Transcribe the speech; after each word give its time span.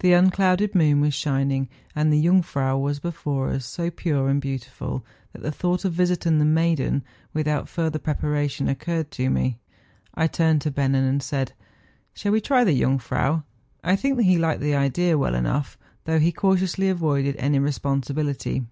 Tlie 0.00 0.18
unclouded 0.18 0.74
moon 0.74 1.00
was 1.00 1.14
shining; 1.14 1.68
and 1.94 2.12
the 2.12 2.20
Jungfrau 2.20 2.76
was 2.76 2.98
before 2.98 3.50
us 3.50 3.64
so'pure 3.64 4.28
and 4.28 4.40
beautiful 4.40 5.04
that 5.32 5.42
the 5.42 5.52
thought 5.52 5.84
of 5.84 5.92
visiting 5.92 6.40
the' 6.40 6.44
Maiden' 6.60 7.04
without 7.32 7.68
further 7.68 8.00
preparation 8.00 8.66
occurred 8.66 9.12
to 9.12 9.30
me. 9.30 9.60
I 10.12 10.26
turned 10.26 10.60
to 10.62 10.72
Bennen, 10.72 11.04
and 11.08 11.22
said:' 11.22 11.52
Shall 12.14 12.32
we 12.32 12.40
try 12.40 12.64
the 12.64 12.76
Jungfrau?' 12.76 13.44
I 13.84 13.94
think 13.94 14.20
he 14.22 14.38
liked 14.38 14.60
the 14.60 14.74
idea 14.74 15.16
well 15.16 15.36
enough, 15.36 15.78
though 16.04 16.18
he 16.18 16.32
cautiously 16.32 16.88
avoided 16.88 17.36
any 17.38 17.60
respon¬ 17.60 18.02
sibility. 18.04 18.64